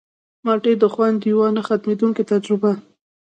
[0.45, 2.79] مالټې د خوند یوه نه ختمېدونکې تجربه ده.